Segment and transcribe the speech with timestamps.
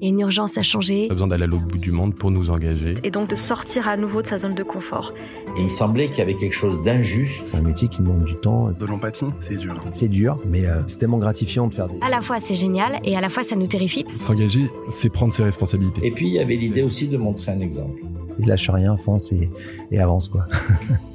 [0.00, 1.08] Il y a une urgence à changer.
[1.08, 2.94] Pas besoin d'aller à l'autre bout du monde pour nous engager.
[3.04, 5.14] Et donc de sortir à nouveau de sa zone de confort.
[5.56, 7.46] Il me semblait qu'il y avait quelque chose d'injuste.
[7.46, 8.70] C'est un métier qui demande du temps.
[8.72, 9.74] De l'empathie, c'est dur.
[9.92, 11.98] C'est dur, mais euh, c'est tellement gratifiant de faire des...
[12.02, 14.04] À la fois c'est génial et à la fois ça nous terrifie.
[14.14, 16.06] S'engager, c'est prendre ses responsabilités.
[16.06, 18.02] Et puis il y avait l'idée aussi de montrer un exemple.
[18.40, 19.48] Et lâche rien, fonce et,
[19.90, 20.46] et avance quoi.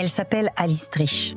[0.00, 1.36] Elle s'appelle Alice Drich.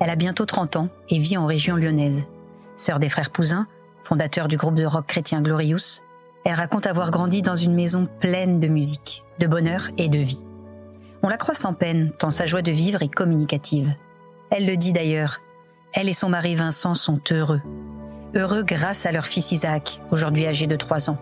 [0.00, 2.26] Elle a bientôt 30 ans et vit en région lyonnaise.
[2.74, 3.68] Sœur des frères Poussin,
[4.02, 6.02] fondateur du groupe de rock chrétien Glorious,
[6.44, 10.42] elle raconte avoir grandi dans une maison pleine de musique, de bonheur et de vie.
[11.22, 13.94] On la croit sans peine, tant sa joie de vivre est communicative.
[14.50, 15.40] Elle le dit d'ailleurs,
[15.92, 17.62] elle et son mari Vincent sont heureux.
[18.34, 21.18] Heureux grâce à leur fils Isaac, aujourd'hui âgé de 3 ans.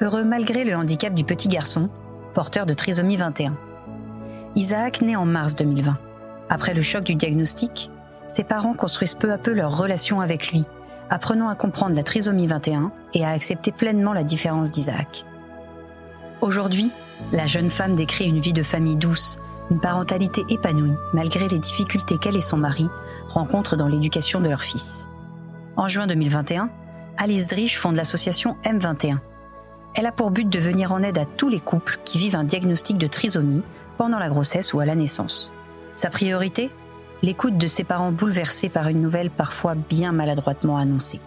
[0.00, 1.90] Heureux malgré le handicap du petit garçon,
[2.32, 3.58] porteur de trisomie 21.
[4.58, 6.07] Isaac naît en mars 2020.
[6.50, 7.90] Après le choc du diagnostic,
[8.26, 10.64] ses parents construisent peu à peu leur relation avec lui,
[11.10, 15.24] apprenant à comprendre la trisomie 21 et à accepter pleinement la différence d'Isaac.
[16.40, 16.90] Aujourd'hui,
[17.32, 19.38] la jeune femme décrit une vie de famille douce,
[19.70, 22.88] une parentalité épanouie malgré les difficultés qu'elle et son mari
[23.28, 25.08] rencontrent dans l'éducation de leur fils.
[25.76, 26.70] En juin 2021,
[27.18, 29.18] Alice Drich fonde l'association M21.
[29.94, 32.44] Elle a pour but de venir en aide à tous les couples qui vivent un
[32.44, 33.62] diagnostic de trisomie
[33.96, 35.52] pendant la grossesse ou à la naissance.
[35.98, 36.70] Sa priorité
[37.22, 41.18] L'écoute de ses parents bouleversés par une nouvelle parfois bien maladroitement annoncée.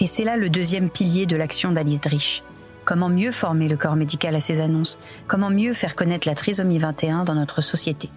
[0.00, 2.42] Et c'est là le deuxième pilier de l'action d'Alice Drich.
[2.86, 4.98] Comment mieux former le corps médical à ces annonces?
[5.26, 8.08] Comment mieux faire connaître la trisomie 21 dans notre société?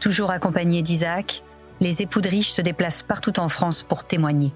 [0.00, 1.44] Toujours accompagnés d'Isaac,
[1.78, 4.52] les époux Drich se déplacent partout en France pour témoigner.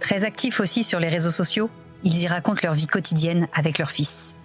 [0.00, 1.70] Très actifs aussi sur les réseaux sociaux,
[2.02, 4.36] ils y racontent leur vie quotidienne avec leur fils.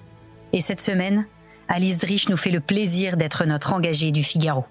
[0.54, 1.26] Et cette semaine,
[1.68, 4.66] Alice Drich nous fait le plaisir d'être notre engagée du Figaro.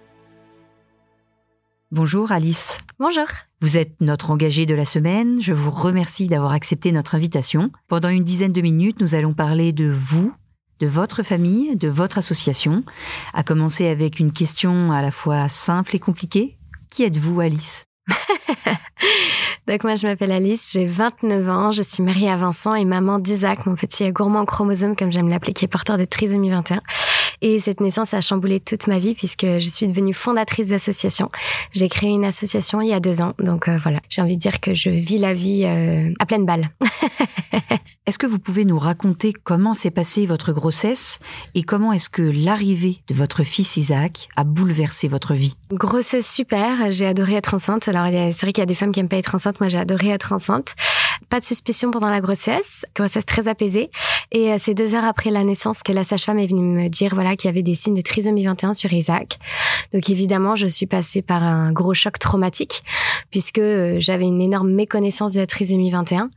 [1.94, 2.78] Bonjour Alice.
[2.98, 3.26] Bonjour.
[3.60, 5.40] Vous êtes notre engagée de la semaine.
[5.40, 7.70] Je vous remercie d'avoir accepté notre invitation.
[7.86, 10.34] Pendant une dizaine de minutes, nous allons parler de vous,
[10.80, 12.82] de votre famille, de votre association.
[13.32, 16.58] À commencer avec une question à la fois simple et compliquée.
[16.90, 17.84] Qui êtes-vous, Alice?
[19.68, 23.20] Donc moi je m'appelle Alice, j'ai 29 ans, je suis mariée à Vincent et maman
[23.20, 26.82] d'Isaac, mon petit gourmand chromosome comme j'aime l'appeler, qui est porteur de trisomie 21.
[27.40, 31.30] Et cette naissance a chamboulé toute ma vie puisque je suis devenue fondatrice d'association.
[31.72, 33.34] J'ai créé une association il y a deux ans.
[33.38, 36.44] Donc euh, voilà, j'ai envie de dire que je vis la vie euh, à pleine
[36.44, 36.70] balle.
[38.06, 41.20] est-ce que vous pouvez nous raconter comment s'est passée votre grossesse
[41.54, 45.56] et comment est-ce que l'arrivée de votre fils Isaac a bouleversé votre vie?
[45.72, 47.88] Grossesse super, j'ai adoré être enceinte.
[47.88, 49.78] Alors c'est vrai qu'il y a des femmes qui aiment pas être enceinte, moi j'ai
[49.78, 50.74] adoré être enceinte.
[51.28, 53.90] Pas de suspicion pendant la grossesse, grossesse très apaisée.
[54.32, 57.14] Et euh, c'est deux heures après la naissance que la sage-femme est venue me dire
[57.14, 59.38] voilà qu'il y avait des signes de trisomie 21 sur Isaac.
[59.92, 62.82] Donc évidemment, je suis passée par un gros choc traumatique
[63.30, 66.30] puisque euh, j'avais une énorme méconnaissance de la trisomie 21.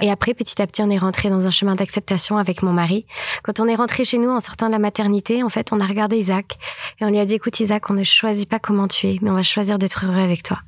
[0.00, 3.06] Et après, petit à petit, on est rentré dans un chemin d'acceptation avec mon mari.
[3.42, 5.86] Quand on est rentré chez nous en sortant de la maternité, en fait, on a
[5.86, 6.58] regardé Isaac
[7.00, 9.30] et on lui a dit écoute Isaac, on ne choisit pas comment tu es, mais
[9.30, 10.58] on va choisir d'être heureux avec toi.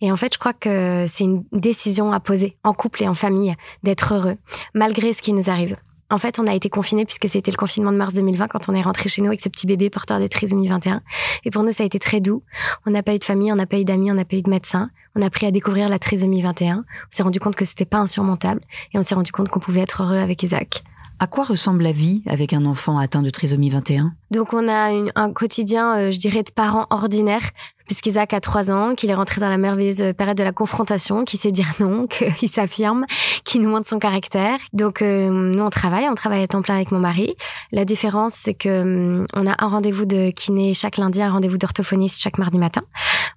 [0.00, 3.14] Et en fait, je crois que c'est une décision à poser en couple et en
[3.18, 4.36] famille d'être heureux
[4.74, 5.76] malgré ce qui nous arrive.
[6.10, 8.74] En fait, on a été confinés puisque c'était le confinement de mars 2020 quand on
[8.74, 11.02] est rentré chez nous avec ce petit bébé porteur de trisomie 21.
[11.44, 12.42] Et pour nous, ça a été très doux.
[12.86, 14.42] On n'a pas eu de famille, on n'a pas eu d'amis, on n'a pas eu
[14.42, 14.90] de médecin.
[15.14, 16.76] On a appris à découvrir la trisomie 21.
[16.78, 18.62] On s'est rendu compte que c'était pas insurmontable
[18.94, 20.82] et on s'est rendu compte qu'on pouvait être heureux avec Isaac.
[21.20, 24.90] À quoi ressemble la vie avec un enfant atteint de trisomie 21 Donc on a
[25.14, 27.50] un quotidien, euh, je dirais, de parents ordinaires
[27.88, 31.38] puisqu'Isaac a trois ans, qu'il est rentré dans la merveilleuse période de la confrontation, qui
[31.38, 32.06] sait dire non,
[32.38, 33.06] qu'il s'affirme,
[33.44, 34.58] qui nous montre son caractère.
[34.72, 37.34] Donc euh, nous on travaille, on travaille à temps plein avec mon mari.
[37.72, 41.58] La différence c'est que hum, on a un rendez-vous de kiné chaque lundi, un rendez-vous
[41.58, 42.82] d'orthophoniste chaque mardi matin.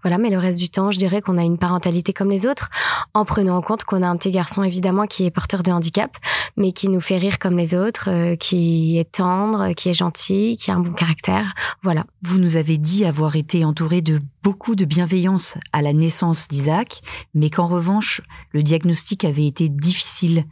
[0.03, 2.69] Voilà, mais le reste du temps, je dirais qu'on a une parentalité comme les autres,
[3.13, 6.17] en prenant en compte qu'on a un petit garçon évidemment qui est porteur de handicap,
[6.57, 10.57] mais qui nous fait rire comme les autres, euh, qui est tendre, qui est gentil,
[10.57, 11.53] qui a un bon caractère.
[11.83, 12.05] Voilà.
[12.21, 17.01] Vous nous avez dit avoir été entouré de beaucoup de bienveillance à la naissance d'Isaac,
[17.33, 20.45] mais qu'en revanche, le diagnostic avait été difficile.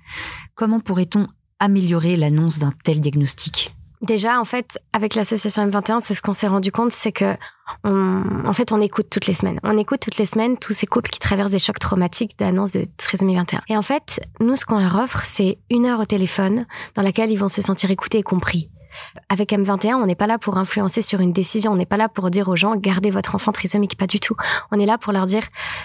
[0.56, 1.28] Comment pourrait-on
[1.60, 3.74] améliorer l'annonce d'un tel diagnostic?
[4.02, 7.36] Déjà, en fait, avec l'association M21, c'est ce qu'on s'est rendu compte, c'est que,
[7.84, 9.60] en fait, on écoute toutes les semaines.
[9.64, 12.86] On écoute toutes les semaines tous ces couples qui traversent des chocs traumatiques d'annonce de
[12.96, 13.62] trisomie 21.
[13.68, 16.66] Et en fait, nous, ce qu'on leur offre, c'est une heure au téléphone
[16.96, 18.70] dans laquelle ils vont se sentir écoutés et compris.
[19.30, 21.72] Avec M21, on n'est pas là pour influencer sur une décision.
[21.72, 23.98] On n'est pas là pour dire aux gens, gardez votre enfant trisomique.
[23.98, 24.36] Pas du tout.
[24.72, 25.44] On est là pour leur dire,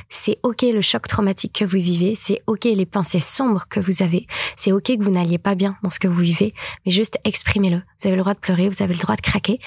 [0.08, 2.14] c'est OK le choc traumatique que vous vivez.
[2.14, 4.26] C'est OK les pensées sombres que vous avez.
[4.56, 6.54] C'est OK que vous n'alliez pas bien dans ce que vous vivez.
[6.86, 7.76] Mais juste exprimez-le.
[7.76, 8.68] Vous avez le droit de pleurer.
[8.68, 9.58] Vous avez le droit de craquer.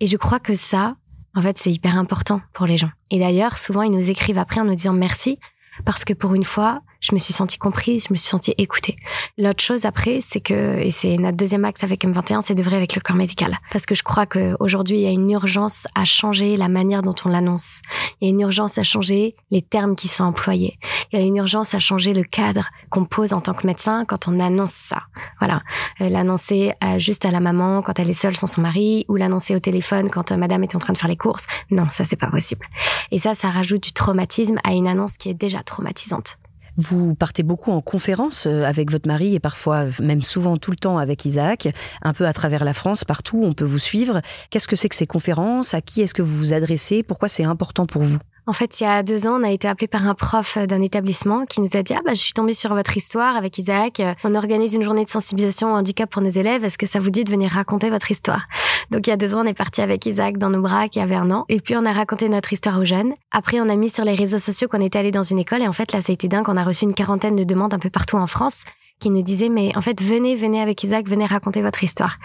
[0.00, 0.96] Et je crois que ça,
[1.34, 2.90] en fait, c'est hyper important pour les gens.
[3.10, 5.38] Et d'ailleurs, souvent, ils nous écrivent après en nous disant merci
[5.84, 8.96] parce que pour une fois, je me suis sentie comprise, je me suis sentie écoutée.
[9.38, 12.76] L'autre chose après, c'est que, et c'est notre deuxième axe avec M21, c'est de vrai
[12.76, 13.58] avec le corps médical.
[13.70, 17.14] Parce que je crois qu'aujourd'hui, il y a une urgence à changer la manière dont
[17.24, 17.80] on l'annonce.
[18.20, 20.78] Il y a une urgence à changer les termes qui sont employés.
[21.12, 24.04] Il y a une urgence à changer le cadre qu'on pose en tant que médecin
[24.04, 25.02] quand on annonce ça.
[25.38, 25.62] Voilà.
[26.00, 29.16] Euh, l'annoncer euh, juste à la maman quand elle est seule sans son mari ou
[29.16, 31.46] l'annoncer au téléphone quand euh, madame est en train de faire les courses.
[31.70, 32.66] Non, ça, c'est pas possible.
[33.12, 36.38] Et ça, ça rajoute du traumatisme à une annonce qui est déjà traumatisante.
[36.76, 40.76] Vous partez beaucoup en conférence euh, avec votre mari et parfois même souvent tout le
[40.76, 41.68] temps avec Isaac,
[42.02, 44.20] un peu à travers la France, partout, on peut vous suivre.
[44.50, 45.74] Qu'est-ce que c'est que ces conférences?
[45.74, 47.02] À qui est-ce que vous vous adressez?
[47.02, 48.18] Pourquoi c'est important pour vous?
[48.48, 50.80] En fait, il y a deux ans, on a été appelé par un prof d'un
[50.80, 54.00] établissement qui nous a dit ah bah je suis tombée sur votre histoire avec Isaac.
[54.22, 56.62] On organise une journée de sensibilisation au handicap pour nos élèves.
[56.62, 58.46] Est-ce que ça vous dit de venir raconter votre histoire?
[58.90, 61.00] Donc il y a deux ans, on est parti avec Isaac dans nos bras qui
[61.00, 63.14] avait un an, et puis on a raconté notre histoire aux jeunes.
[63.30, 65.68] Après, on a mis sur les réseaux sociaux qu'on était allé dans une école, et
[65.68, 66.48] en fait là, ça a été dingue.
[66.48, 68.64] On a reçu une quarantaine de demandes un peu partout en France
[68.98, 72.16] qui nous disaient mais en fait venez venez avec Isaac venez raconter votre histoire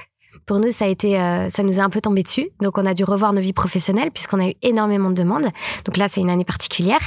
[0.45, 2.49] pour nous, ça a été, euh, ça nous a un peu tombé dessus.
[2.61, 5.47] Donc, on a dû revoir nos vies professionnelles puisqu'on a eu énormément de demandes.
[5.85, 6.99] Donc là, c'est une année particulière.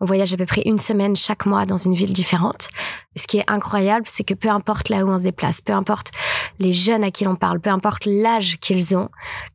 [0.00, 2.68] On voyage à peu près une semaine chaque mois dans une ville différente.
[3.16, 6.10] Ce qui est incroyable, c'est que peu importe là où on se déplace, peu importe
[6.60, 9.08] les jeunes à qui l'on parle, peu importe l'âge qu'ils ont,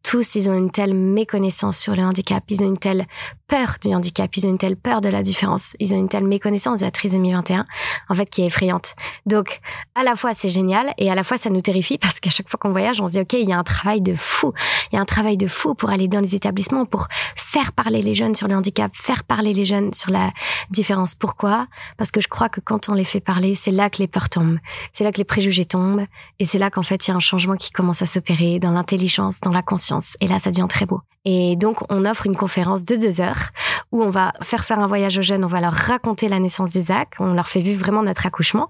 [0.04, 3.06] tous, ils ont une telle méconnaissance sur le handicap, ils ont une telle
[3.48, 6.26] peur du handicap, ils ont une telle peur de la différence, ils ont une telle
[6.26, 7.66] méconnaissance de la trisomie 21,
[8.10, 8.96] en fait, qui est effrayante.
[9.26, 9.60] Donc,
[9.94, 12.50] à la fois, c'est génial et à la fois, ça nous terrifie parce qu'à chaque
[12.50, 14.54] fois qu'on voyage, on se dit, OK, il y a un travail de fou.
[14.92, 18.02] Il y a un travail de fou pour aller dans les établissements, pour faire parler
[18.02, 20.32] les jeunes sur le handicap, faire parler les jeunes sur la
[20.70, 21.16] différence.
[21.16, 21.68] Pourquoi?
[21.98, 24.30] Parce que je crois que quand on les fait parler, c'est là que les peurs
[24.30, 24.60] tombent.
[24.94, 26.06] C'est là que les préjugés tombent.
[26.40, 28.72] Et c'est là qu'en fait, il y a un changement qui commence à s'opérer dans
[28.72, 30.16] l'intelligence, dans la conscience.
[30.20, 31.02] Et là, ça devient très beau.
[31.26, 33.50] Et donc, on offre une conférence de deux heures
[33.92, 36.72] où on va faire faire un voyage aux jeunes, on va leur raconter la naissance
[36.72, 38.68] d'Isaac, on leur fait vivre vraiment notre accouchement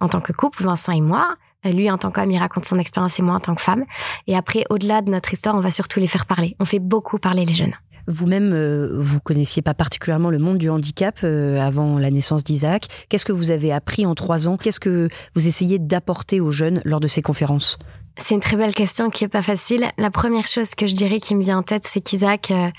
[0.00, 1.36] en tant que couple, Vincent et moi.
[1.64, 3.84] Lui, en tant qu'homme, il raconte son expérience et moi en tant que femme.
[4.28, 6.54] Et après, au-delà de notre histoire, on va surtout les faire parler.
[6.60, 7.74] On fait beaucoup parler les jeunes.
[8.06, 12.86] Vous-même, euh, vous connaissiez pas particulièrement le monde du handicap euh, avant la naissance d'Isaac.
[13.08, 14.56] Qu'est-ce que vous avez appris en trois ans?
[14.56, 17.78] Qu'est-ce que vous essayez d'apporter aux jeunes lors de ces conférences?
[18.18, 19.88] C'est une très belle question qui est pas facile.
[19.98, 22.70] La première chose que je dirais qui me vient en tête, c'est qu'Isaac euh,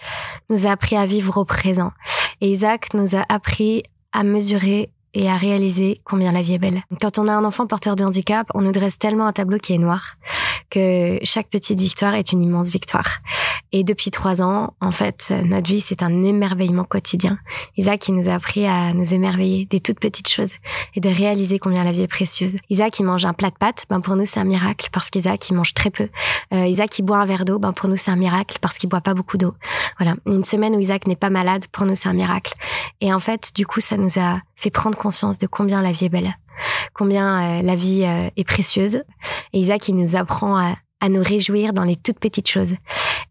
[0.50, 1.92] nous a appris à vivre au présent.
[2.42, 6.82] Et Isaac nous a appris à mesurer et à réaliser combien la vie est belle.
[7.02, 9.74] Quand on a un enfant porteur de handicap, on nous dresse tellement un tableau qui
[9.74, 10.16] est noir
[10.70, 13.20] que chaque petite victoire est une immense victoire.
[13.72, 17.38] Et depuis trois ans, en fait, notre vie, c'est un émerveillement quotidien.
[17.78, 20.54] Isaac, il nous a appris à nous émerveiller des toutes petites choses
[20.96, 22.58] et de réaliser combien la vie est précieuse.
[22.70, 25.50] Isaac, il mange un plat de pâtes, ben pour nous, c'est un miracle parce qu'Isaac,
[25.50, 26.08] il mange très peu.
[26.54, 28.90] Euh, Isaac, il boit un verre d'eau, ben pour nous, c'est un miracle parce qu'il
[28.90, 29.54] boit pas beaucoup d'eau.
[30.00, 30.16] Voilà.
[30.26, 32.54] Une semaine où Isaac n'est pas malade, pour nous, c'est un miracle.
[33.02, 36.06] Et en fait, du coup, ça nous a fait prendre conscience de combien la vie
[36.06, 36.34] est belle,
[36.94, 39.04] combien euh, la vie euh, est précieuse.
[39.54, 42.74] Et Isaac, il nous apprend à, à nous réjouir dans les toutes petites choses.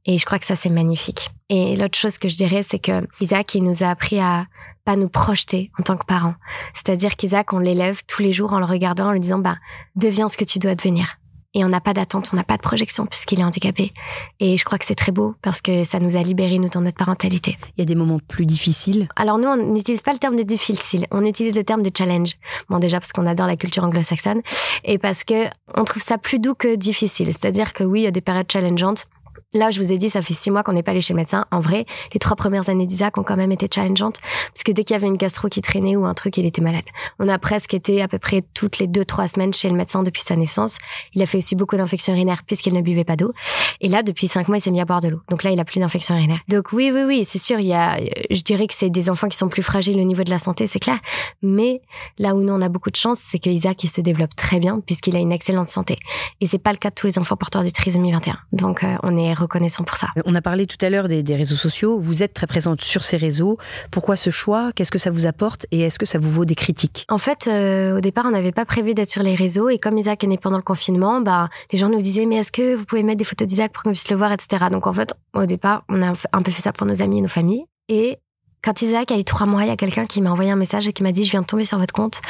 [0.06, 1.30] Et je crois que ça, c'est magnifique.
[1.48, 4.46] Et l'autre chose que je dirais, c'est que Isaac, il nous a appris à
[4.84, 6.36] pas nous projeter en tant que parents.
[6.72, 9.56] C'est-à-dire qu'Isaac, on l'élève tous les jours en le regardant, en lui disant, bah,
[9.96, 11.18] deviens ce que tu dois devenir
[11.56, 13.92] et on n'a pas d'attente, on n'a pas de projection puisqu'il est handicapé.
[14.40, 16.82] Et je crois que c'est très beau parce que ça nous a libérés, nous, dans
[16.82, 17.56] notre parentalité.
[17.76, 20.42] Il y a des moments plus difficiles Alors nous, on n'utilise pas le terme de
[20.42, 22.34] difficile, on utilise le terme de challenge.
[22.68, 24.42] Bon, déjà parce qu'on adore la culture anglo-saxonne
[24.84, 27.28] et parce que on trouve ça plus doux que difficile.
[27.28, 29.06] C'est-à-dire que oui, il y a des périodes challengeantes,
[29.54, 31.18] Là, je vous ai dit, ça fait six mois qu'on n'est pas allé chez le
[31.18, 31.44] médecin.
[31.52, 34.16] En vrai, les trois premières années d'Isaac ont quand même été challengeantes,
[34.52, 36.84] puisque dès qu'il y avait une gastro qui traînait ou un truc, il était malade.
[37.20, 40.02] On a presque été à peu près toutes les deux, trois semaines chez le médecin
[40.02, 40.78] depuis sa naissance.
[41.14, 43.32] Il a fait aussi beaucoup d'infections urinaires puisqu'il ne buvait pas d'eau.
[43.80, 45.20] Et là, depuis cinq mois, il s'est mis à boire de l'eau.
[45.30, 46.40] Donc là, il a plus d'infections urinaires.
[46.48, 47.98] Donc oui, oui, oui, c'est sûr, il y a,
[48.30, 50.66] je dirais que c'est des enfants qui sont plus fragiles au niveau de la santé,
[50.66, 50.98] c'est clair.
[51.42, 51.82] Mais
[52.18, 54.58] là où nous, on a beaucoup de chance, c'est que Isaac, il se développe très
[54.58, 55.98] bien puisqu'il a une excellente santé.
[56.40, 58.38] Et c'est pas le cas de tous les enfants porteurs de trisomie 21.
[58.52, 60.08] Donc, euh, on est reconnaissant pour ça.
[60.24, 61.98] On a parlé tout à l'heure des, des, réseaux sociaux.
[61.98, 63.58] Vous êtes très présente sur ces réseaux.
[63.90, 64.72] Pourquoi ce choix?
[64.74, 65.66] Qu'est-ce que ça vous apporte?
[65.70, 67.06] Et est-ce que ça vous vaut des critiques?
[67.08, 69.68] En fait, euh, au départ, on n'avait pas prévu d'être sur les réseaux.
[69.68, 72.52] Et comme Isaac est né pendant le confinement, bah, les gens nous disaient Mais est-ce
[72.52, 74.66] que vous pouvez mettre des photos d'Isaac pour qu'on puisse le voir, etc.
[74.70, 77.22] Donc en fait, au départ, on a un peu fait ça pour nos amis et
[77.22, 77.64] nos familles.
[77.88, 78.18] Et
[78.66, 80.88] quand Isaac a eu trois mois, il y a quelqu'un qui m'a envoyé un message
[80.88, 82.20] et qui m'a dit Je viens de tomber sur votre compte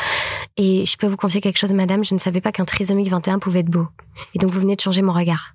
[0.58, 2.04] et je peux vous confier quelque chose, madame.
[2.04, 3.88] Je ne savais pas qu'un trisomique 21 pouvait être beau.
[4.34, 5.54] Et donc, vous venez de changer mon regard.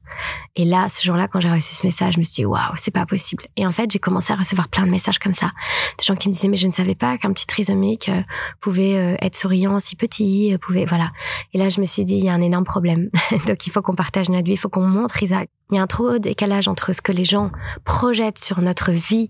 [0.55, 2.89] Et là, ce jour-là, quand j'ai reçu ce message, je me suis dit Waouh, c'est
[2.89, 3.43] pas possible.
[3.57, 5.51] Et en fait, j'ai commencé à recevoir plein de messages comme ça.
[5.99, 8.21] De gens qui me disaient Mais je ne savais pas qu'un petit trisomique euh,
[8.59, 10.85] pouvait euh, être souriant si petit, euh, pouvait.
[10.85, 11.11] Voilà.
[11.53, 13.11] Et là, je me suis dit Il y a un énorme problème.
[13.45, 15.47] donc, il faut qu'on partage notre vie, il faut qu'on montre Isaac.
[15.69, 17.51] Il y a un trop décalage entre ce que les gens
[17.85, 19.29] projettent sur notre vie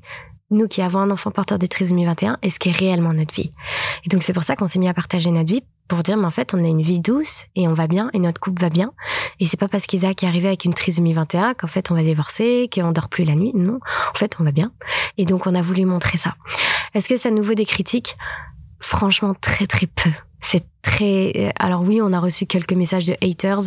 [0.51, 3.33] nous qui avons un enfant porteur de trisomie 21 et ce qui est réellement notre
[3.33, 3.51] vie?
[4.05, 6.25] Et donc c'est pour ça qu'on s'est mis à partager notre vie pour dire mais
[6.25, 8.69] en fait on a une vie douce et on va bien et notre couple va
[8.69, 8.93] bien
[9.41, 12.03] et c'est pas parce qu'Isaac est arrivé avec une trisomie 21 qu'en fait on va
[12.03, 13.51] divorcer, qu'on dort plus la nuit.
[13.55, 13.79] Non,
[14.13, 14.71] en fait on va bien.
[15.17, 16.35] Et donc on a voulu montrer ça.
[16.93, 18.17] Est-ce que ça nous vaut des critiques?
[18.79, 20.11] Franchement très très peu.
[21.01, 23.61] Euh, alors oui, on a reçu quelques messages de haters.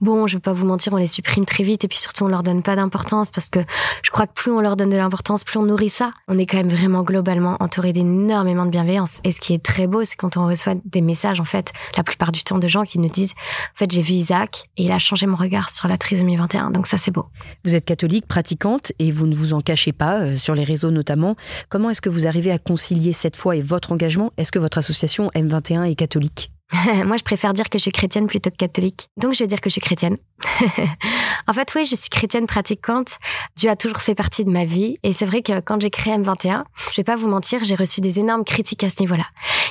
[0.00, 2.28] Bon, je vais pas vous mentir, on les supprime très vite et puis surtout on
[2.28, 3.60] leur donne pas d'importance parce que
[4.02, 6.12] je crois que plus on leur donne de l'importance, plus on nourrit ça.
[6.28, 9.20] On est quand même vraiment globalement entouré d'énormément de bienveillance.
[9.24, 12.02] Et ce qui est très beau, c'est quand on reçoit des messages en fait, la
[12.02, 14.92] plupart du temps de gens qui nous disent, en fait, j'ai vu Isaac et il
[14.92, 16.70] a changé mon regard sur la trisomie 21.
[16.70, 17.26] Donc ça, c'est beau.
[17.64, 20.90] Vous êtes catholique, pratiquante et vous ne vous en cachez pas euh, sur les réseaux
[20.90, 21.36] notamment.
[21.68, 24.32] Comment est-ce que vous arrivez à concilier cette foi et votre engagement?
[24.36, 26.50] Est-ce que votre association M21 est catholique?
[27.04, 29.08] Moi, je préfère dire que je suis chrétienne plutôt que catholique.
[29.16, 30.16] Donc, je vais dire que je suis chrétienne.
[31.48, 33.18] en fait, oui, je suis chrétienne pratiquante.
[33.56, 34.96] Dieu a toujours fait partie de ma vie.
[35.02, 38.00] Et c'est vrai que quand j'ai créé M21, je vais pas vous mentir, j'ai reçu
[38.00, 39.24] des énormes critiques à ce niveau-là.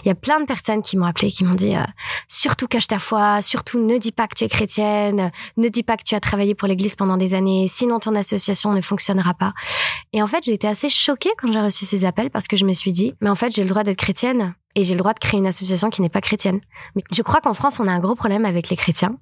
[0.03, 1.83] Il y a plein de personnes qui m'ont appelé, qui m'ont dit euh,
[2.27, 5.97] surtout cache ta foi, surtout ne dis pas que tu es chrétienne, ne dis pas
[5.97, 9.53] que tu as travaillé pour l'Église pendant des années, sinon ton association ne fonctionnera pas.
[10.13, 12.65] Et en fait, j'ai été assez choquée quand j'ai reçu ces appels parce que je
[12.65, 15.13] me suis dit, mais en fait, j'ai le droit d'être chrétienne et j'ai le droit
[15.13, 16.59] de créer une association qui n'est pas chrétienne.
[16.95, 19.17] Mais je crois qu'en France, on a un gros problème avec les chrétiens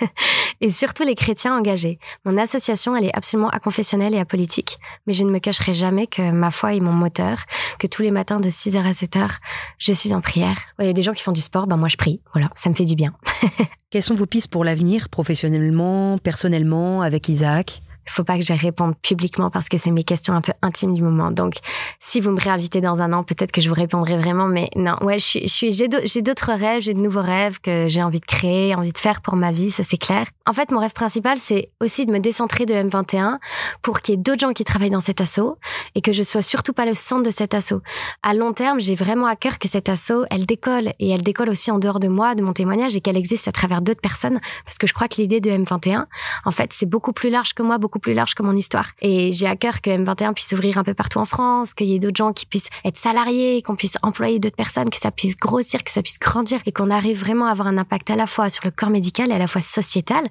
[0.60, 1.98] et surtout les chrétiens engagés.
[2.24, 6.30] Mon association, elle est absolument aconfessionnelle et apolitique, mais je ne me cacherai jamais que
[6.32, 7.44] ma foi est mon moteur,
[7.78, 9.38] que tous les matins de 6h à 7h,
[9.78, 10.56] je suis en prière.
[10.80, 12.20] Il y a des gens qui font du sport, ben moi je prie.
[12.32, 13.12] Voilà, ça me fait du bien.
[13.90, 17.82] Quelles sont vos pistes pour l'avenir, professionnellement, personnellement, avec Isaac?
[18.06, 20.94] Il faut pas que j'y réponde publiquement parce que c'est mes questions un peu intimes
[20.94, 21.30] du moment.
[21.30, 21.54] Donc,
[21.98, 24.46] si vous me réinvitez dans un an, peut-être que je vous répondrai vraiment.
[24.46, 27.86] Mais non, ouais, je suis, je suis, j'ai d'autres rêves, j'ai de nouveaux rêves que
[27.88, 30.26] j'ai envie de créer, envie de faire pour ma vie, ça c'est clair.
[30.48, 33.38] En fait, mon rêve principal, c'est aussi de me décentrer de M21
[33.82, 35.58] pour qu'il y ait d'autres gens qui travaillent dans cet assaut
[35.94, 37.82] et que je sois surtout pas le centre de cet assaut.
[38.22, 41.50] À long terme, j'ai vraiment à cœur que cet assaut, elle décolle et elle décolle
[41.50, 44.40] aussi en dehors de moi, de mon témoignage et qu'elle existe à travers d'autres personnes
[44.64, 46.06] parce que je crois que l'idée de M21,
[46.44, 48.92] en fait, c'est beaucoup plus large que moi, plus large que mon histoire.
[49.00, 51.94] Et j'ai à cœur que M21 puisse s'ouvrir un peu partout en France, qu'il y
[51.94, 55.36] ait d'autres gens qui puissent être salariés, qu'on puisse employer d'autres personnes, que ça puisse
[55.36, 58.26] grossir, que ça puisse grandir et qu'on arrive vraiment à avoir un impact à la
[58.26, 60.28] fois sur le corps médical et à la fois sociétal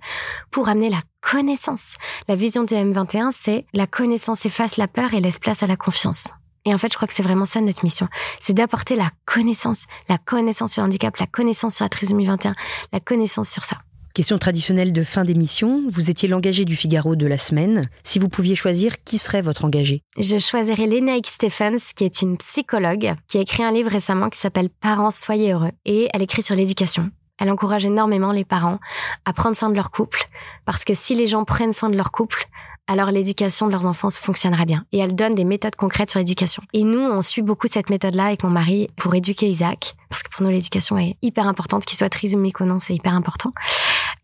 [0.51, 1.95] pour amener la connaissance.
[2.27, 5.75] La vision de M21, c'est la connaissance efface la peur et laisse place à la
[5.75, 6.33] confiance.
[6.65, 8.07] Et en fait, je crois que c'est vraiment ça notre mission.
[8.39, 12.53] C'est d'apporter la connaissance, la connaissance sur le handicap, la connaissance sur la trisomie 21,
[12.91, 13.77] la connaissance sur ça.
[14.15, 17.87] Question traditionnelle de fin d'émission, vous étiez l'engagé du Figaro de la semaine.
[18.03, 20.01] Si vous pouviez choisir, qui serait votre engagé?
[20.17, 24.39] Je choisirais Lénaïque Stephens, qui est une psychologue, qui a écrit un livre récemment qui
[24.39, 25.71] s'appelle Parents, soyez heureux.
[25.85, 27.11] Et elle écrit sur l'éducation.
[27.37, 28.79] Elle encourage énormément les parents
[29.25, 30.25] à prendre soin de leur couple,
[30.65, 32.45] parce que si les gens prennent soin de leur couple,
[32.87, 34.83] alors l'éducation de leurs enfants fonctionnera bien.
[34.91, 36.63] Et elle donne des méthodes concrètes sur l'éducation.
[36.73, 40.29] Et nous, on suit beaucoup cette méthode-là avec mon mari pour éduquer Isaac, parce que
[40.31, 43.51] pour nous, l'éducation est hyper importante, qu'il soit trisomique ou non, c'est hyper important.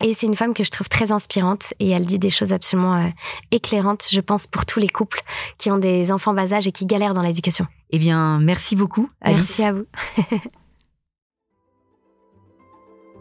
[0.02, 2.96] Et c'est une femme que je trouve très inspirante et elle dit des choses absolument
[2.96, 3.08] euh,
[3.52, 5.22] éclairantes, je pense, pour tous les couples
[5.58, 7.66] qui ont des enfants bas âge et qui galèrent dans l'éducation.
[7.92, 9.60] Eh bien, merci beaucoup, Alice.
[9.60, 9.86] Merci à vous.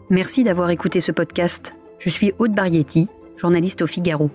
[0.09, 1.75] merci d'avoir écouté ce podcast.
[1.99, 4.29] Je suis Aude Barietti, journaliste au Figaro.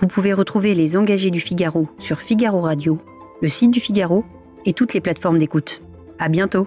[0.00, 2.98] Vous pouvez retrouver les engagés du Figaro sur Figaro Radio,
[3.42, 4.24] le site du Figaro
[4.64, 5.82] et toutes les plateformes d'écoute.
[6.18, 6.66] À bientôt!